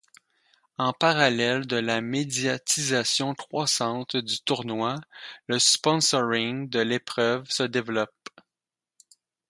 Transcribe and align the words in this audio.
En 0.79 0.93
parallèle 0.93 1.67
de 1.67 1.75
la 1.75 2.01
médiatisation 2.01 3.35
croissante 3.35 4.15
du 4.17 4.41
tournoi, 4.41 4.95
le 5.45 5.59
sponsoring 5.59 6.67
de 6.69 6.79
l'épreuve 6.79 7.47
se 7.51 7.61
développe. 7.61 8.29